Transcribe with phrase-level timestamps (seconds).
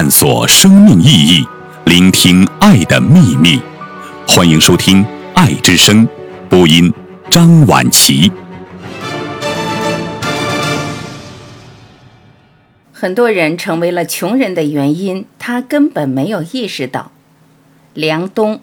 [0.00, 1.46] 探索生命意义，
[1.84, 3.60] 聆听爱的秘密。
[4.26, 5.04] 欢迎收听
[5.34, 6.08] 《爱之声》，
[6.48, 6.90] 播音
[7.30, 8.32] 张婉琪。
[12.90, 17.12] 很多人成为了穷人的原因，他根本没有意识到。
[17.92, 18.62] 梁冬。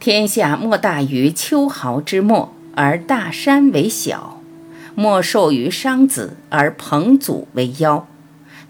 [0.00, 4.40] 天下莫大于秋毫之末，而大山为小；
[4.94, 8.04] 莫寿于商子，而彭祖为夭。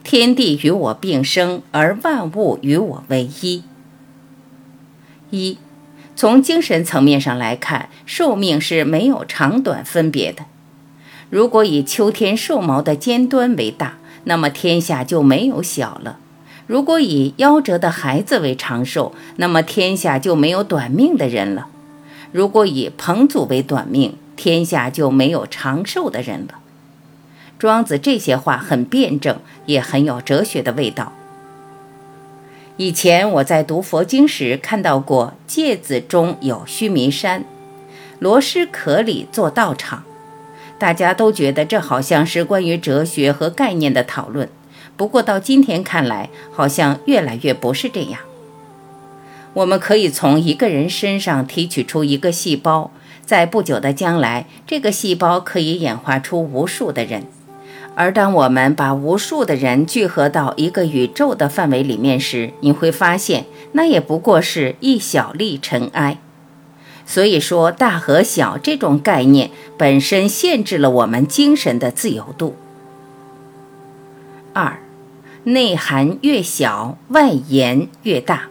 [0.03, 3.63] 天地与我并生，而万物与我为一。
[5.29, 5.59] 一，
[6.17, 10.47] 从精神层面上来看，寿命是没有长短分别的。
[11.29, 16.19] 如果以秋天寿毛的尖端为大，那么天下就没有小了。
[16.69, 21.69] 如果以夭折的孩子为长寿，那么天下就没有短命的人了；
[22.31, 26.59] 如果以彭祖为短命，天下就没有长寿的人了。
[27.59, 31.15] 庄子这些话很辩证，也很有哲学的味道。
[32.77, 37.47] 以前我在读佛经时看到过，芥子中有须弥山，
[38.19, 40.05] 罗师可里做道场，
[40.79, 44.51] 大家都觉得这好像是关于哲学和概念的讨论。
[44.99, 48.21] 不过到今天看来，好像越来越不是这样。
[49.55, 52.91] 我们可以从一个人身上提取出一个细胞，
[53.25, 57.23] 在不久的将来，这个细胞可以演化出无数的人。
[57.95, 66.19] 而当我们把无数的人聚合到一个宇宙的范围里面时，你会发现，那也不过是一小粒尘埃。
[67.07, 72.57] 所以说，大和小这种概念本身限制了我们精神的自由度。
[74.53, 74.81] 二。
[75.45, 78.49] 内涵越小，外延越大。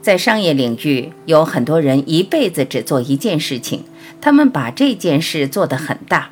[0.00, 3.82] 在商业领域，有很多人一辈子只做一件事情，
[4.20, 6.30] 他们把这件事做得很大。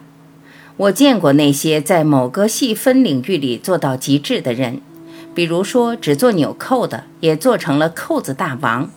[0.77, 4.81] 我见过那些在某个细分领域里做到极致的人，
[5.35, 8.91] 比如说只做纽扣的，也做成了扣子大王。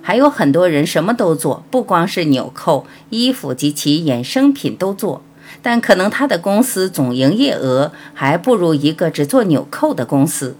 [0.00, 5.22] 还有很多人什么都做，不光是纽扣、衣服及其衍生品都做。
[5.60, 10.56] 但可能他的公司总营业额还不如一个只做纽扣的公司。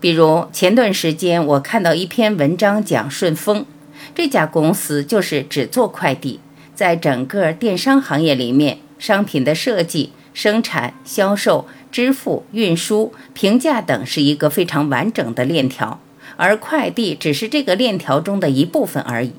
[0.00, 3.66] 比如前段时间我看到一篇文章讲顺丰
[4.14, 6.40] 这家公司，就是只做快递，
[6.74, 15.98] 在整个电商行业里面，商品的设计、生产、销售、支付、运输、评价等是一个非常完整的链条，
[16.36, 19.32] 而快递只是这个链条中的一部分而已。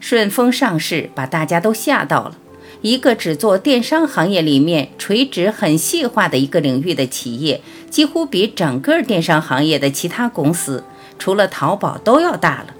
[0.00, 2.36] 顺丰上市，把大家都吓到了。
[2.80, 10.84] 一个只做电商行业里面垂直很细化的一个领域的企业，几乎比整个电商行业的其他公司，
[11.18, 12.74] 除了淘宝都要大了。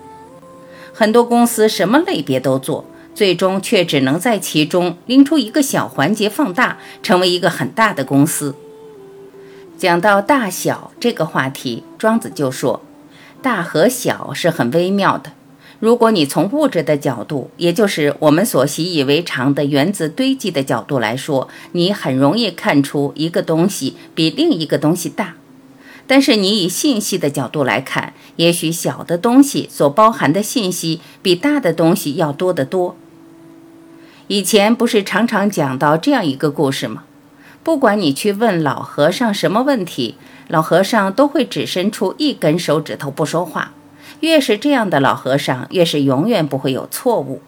[0.95, 8.55] 很多公司什么类别都做，最终却只能在其中拎出一个小环节放大，成为一个很大的公司。
[9.77, 12.83] 讲到大小这个话题，庄子就说，
[13.43, 15.33] 大和小是很微妙的。
[15.81, 25.35] 如果你从物质的角度，也就是我们所习以为常的原子堆积的角度来说，你很容易看出一个东西比另一个东西大。
[26.09, 32.97] 但是你以信息的角度来看，也许小的东西所包含的信息比大的东西要多得多。
[34.27, 37.05] 以前不是常常讲到这样一个故事吗？
[37.63, 40.17] 不管你去问老和尚什么问题，
[40.49, 43.75] 老和尚都会只伸出一根手指头不说话。
[44.21, 47.41] 越是这样的老和尚，越是永远不会有错误。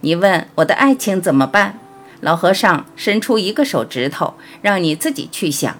[0.00, 1.78] 你问我的爱情怎么办？
[2.20, 5.78] 老和尚伸出一个手指头，让你自己去想。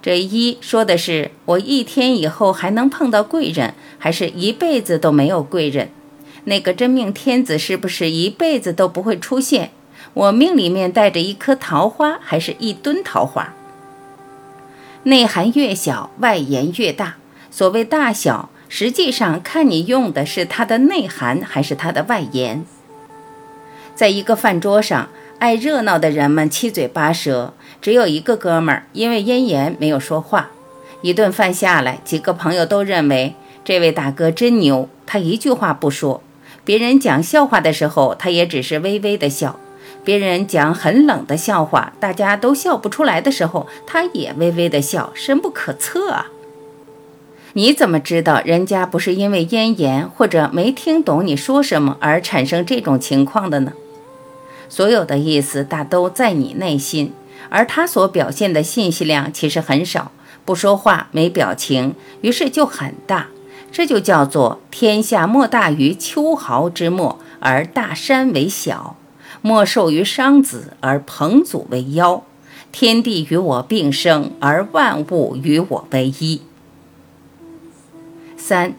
[0.00, 5.90] 这一说的是我一天以后还能碰到贵人，还是一辈子都没有贵人？
[6.44, 9.72] 那个真命天子是不是一辈子都不会出现？
[10.14, 13.54] 我命里面带着一颗桃花，还是一吨桃花？
[15.02, 17.16] 内涵越小，外延越大。
[17.50, 18.50] 所谓大小。
[18.68, 22.64] 实际上，看你用的是它的内涵还是它的外延。
[23.94, 30.50] 在一个饭桌上，爱热闹的人们七嘴八舌，只有一个哥们儿因为咽炎没有说话。
[31.00, 33.34] 一顿饭下来，几个朋友都认为
[33.64, 36.22] 这位大哥真牛，他一句话不说。
[36.64, 39.56] 别人讲笑话的时候，他也只是微微的笑；
[40.04, 46.26] 别人讲很冷的笑话，大家都笑不出来的时候，他也微微的笑，深不可测啊。
[47.58, 53.72] 你怎么知道人家不是因为咽炎或者没听懂你说什么而产生这种情况的呢？
[54.68, 57.12] 所有的意思大都在你内心，
[57.48, 60.12] 而他所表现的信息量其实很少，
[60.44, 63.26] 不说话，没表情，于是就很大。
[63.72, 68.94] 这就叫做天下莫大于秋毫之末，而大山为小；
[69.42, 72.22] 莫寿于商子，而彭祖为妖。
[72.70, 76.42] 天地与我并生，而万物与我为一。
[78.48, 78.72] 三，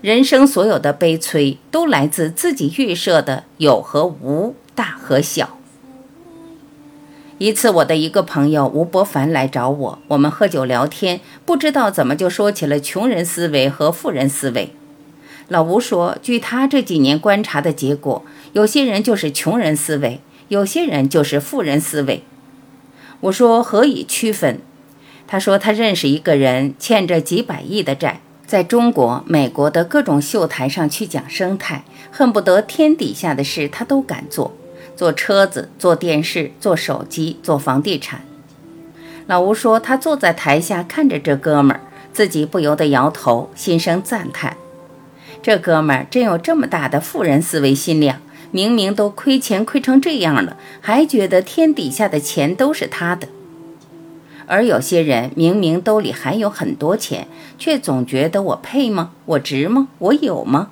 [0.00, 5.56] 人生所有的悲催，都来自自己预设的有和无、大和小。
[7.38, 14.74] 一次，我的一个朋友吴伯凡来找我，我们喝酒聊天，不知道怎么就说起了穷人思维和富人思维。
[15.46, 18.24] 老吴说，据他这几年观察的结果，
[18.54, 22.24] 有些人就是穷人思维，有些人就是富人思维。
[23.20, 24.58] 我说何以区分？
[25.28, 34.52] 他说他认识一个人，欠着几百亿的债，在中国、美国的各种秀台上去讲生态，恨不得天底下的事他都敢做，
[34.94, 38.20] 做车子、做电视、做手机、做房地产。
[39.26, 41.80] 老吴说他坐在台下看着这哥们儿，
[42.12, 44.56] 自己不由得摇头，心生赞叹：
[45.42, 48.20] 这哥们儿真有这么大的富人思维心量。
[48.54, 53.28] 明明都亏钱亏成这样了，还觉得天底下的钱都是他的；
[54.52, 57.26] 而有些人明明兜里还有很多钱，
[57.58, 59.12] 却总觉得我配吗？
[59.24, 59.88] 我值吗？
[59.96, 60.68] 我有吗？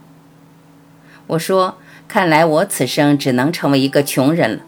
[1.29, 4.61] 我说，看来我此生只能成为一个穷人了。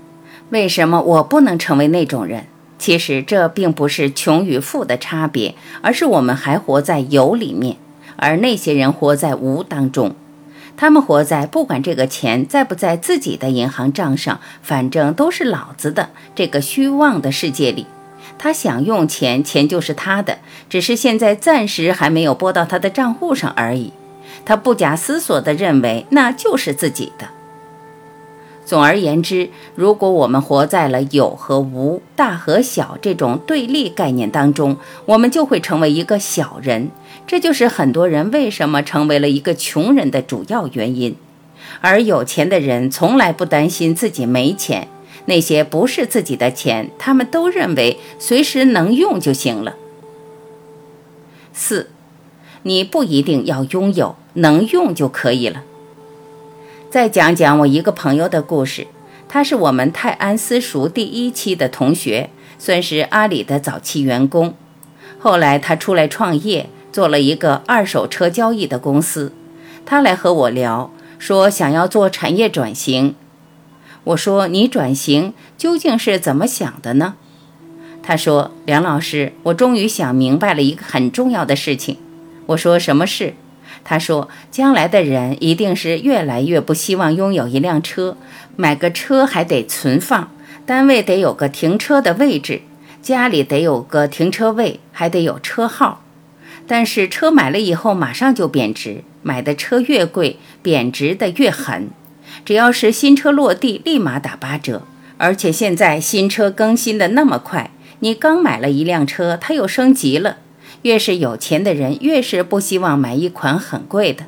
[0.49, 2.47] 为什么我不能成为那种人？
[2.79, 7.77] 其实这并不是穷与富的差别，而是我们还活在有里面，
[8.17, 10.17] 而那些人活在无当中。
[10.75, 17.87] 他们活在不管这个钱在不在自己的银行账上，反正都是老子的这个虚妄的世界里。
[18.39, 20.39] 他想用钱，钱就是他的，
[20.69, 23.93] 只是现在暂时还没有拨到他的账户上而已。
[24.45, 27.29] 他不假思索地认为那就是自己的。
[28.65, 36.91] 总而言之，如果我们活在了有和无、大和小这种对立概念当中，我们就会成为一个小人。
[37.27, 41.17] 这就是很多人为什么成为了一个穷人的主要原因。
[41.81, 44.89] 而有钱的人从来不担心自己没钱，
[45.27, 49.77] 那些不是自己的钱，他们都认为随时能用就行了。
[51.53, 51.91] 四，
[52.63, 55.63] 你不一定要拥有，能用就可以了。
[56.91, 58.87] 再讲讲我一个朋友的故事，
[59.29, 64.55] 他是我们泰安私塾第一期的同学，算是阿里的早期员工。
[65.19, 69.33] 后来他出来创业，做了一个二手车交易的公司。
[69.87, 73.15] 他来和我聊，说想要做产业转型。
[74.05, 77.15] 我说你转型究竟是怎么想的呢？
[78.03, 81.99] 他说梁老师，我终于想明白了一个很重要的事情。
[82.47, 83.35] 我说什么事？
[83.85, 88.17] 他说：“将来的人一定是越来越不希望拥有一辆车，
[88.57, 90.31] 买个车还得存放，
[90.67, 92.63] 单位得有个停车的位置，
[93.01, 96.03] 家里得有个停车位，还得有车号。
[96.67, 101.91] 但是车买了以后马上就贬值，买的车越贵，贬值的越狠。
[102.45, 104.83] 只要是新车落地，立马打八折。
[105.19, 107.71] 而且现在新车更新的那么快，
[108.01, 110.39] 你刚买了一辆车，它又升级了。”
[110.83, 114.25] 越是有钱的人，越是不希望买一款很贵的。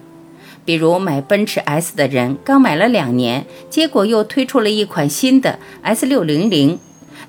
[0.64, 6.78] 比如买奔驰 S 的人，刚买了两年，结果又推出了一款新的 S 六零零。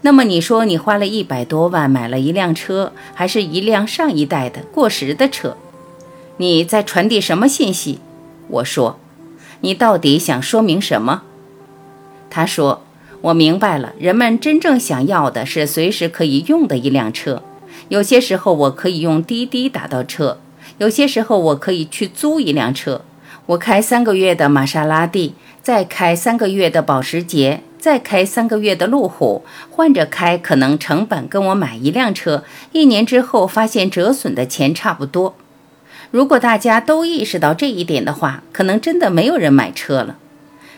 [0.02, 5.58] 那么你说，你花了一百多万买了一辆车，还是一辆上一代的过时的车？
[6.38, 8.00] 你在传递什么信息？
[8.48, 9.00] 我说，
[9.62, 11.24] 你到底想说明什么？
[12.30, 12.84] 他说，
[13.22, 17.42] 我明白了，人们真正想要的是随时可以用的一辆车。
[17.90, 20.40] 有些时候我可以用滴滴打到车，
[20.80, 23.02] 有些时候我可以去租一辆车。
[23.48, 35.36] 我开三个月的玛莎拉蒂，再开三个月的保时捷，再开三个月的路虎，换着开，可能成本跟我买一辆车一年之后发现折损的钱差不多。
[36.12, 40.18] 如果大家都意识到这一点的话，可能真的没有人买车了。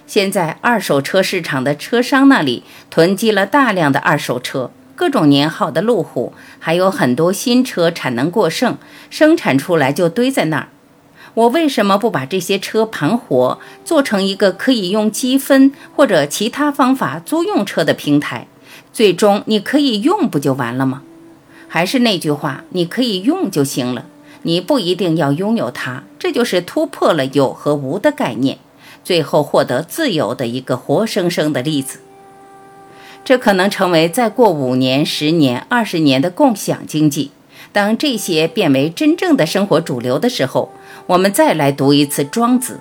[0.06, 4.72] 现在二手车市场的车商那里囤积了大量的二手车。
[4.96, 8.78] 各种年号的路虎，还有很多新车产能过剩，
[9.12, 10.70] 生产出来就堆在那儿。
[11.36, 18.48] 我为什么不把这些车盘活，做成一个可以用积分或者其他方法租用车的平台？
[18.92, 21.04] 最终你可以用不就完了吗？
[21.68, 24.06] 还是那句话，你可以用就行了，
[24.48, 26.04] 你不一定要拥有它。
[26.18, 28.58] 这就是突破了有和无的概念，
[29.04, 32.00] 最后获得自由的一个活生生的例子。
[33.26, 37.32] 这可能成为再过五年、十年、二十年的共享经济，
[37.74, 40.72] 当这些变为真正的生活主流的时候，
[41.08, 42.76] 我们再来读一次《庄子》。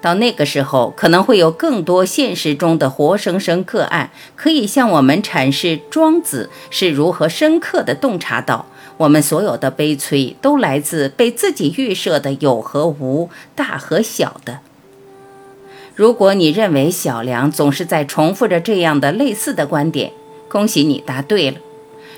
[0.00, 8.66] 到那个时候，可能会有更多现实中的活生生个案，可以向我们阐释庄子是如何深刻的洞察到，
[8.96, 14.60] 我们所有的悲催都来自被自己预设的有和无、大和小的。
[15.94, 20.12] 如果你认为小梁总是在重复着这样的类似的观点，
[20.48, 21.58] 恭喜你答对了。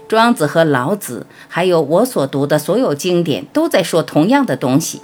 [0.06, 5.00] 庄子和老子，还有我所读的所有经典，都在说同样的东西。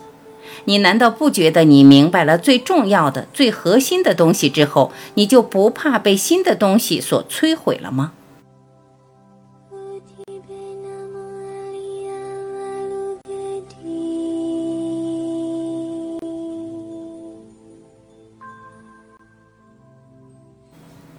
[0.65, 8.13] 你难道不觉得你明白了最重要的、最核心的东西之后，你就不怕被新的东西所摧毁了吗？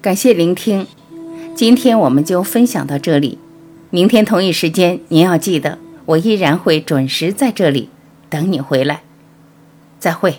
[0.01, 0.87] 感谢聆听，
[1.53, 3.37] 今天我们就分享到这里。
[3.89, 7.89] 明天同一时间，您要记得，我依然会准时在这里
[8.29, 9.03] 等你回来。
[9.99, 10.33] 再会。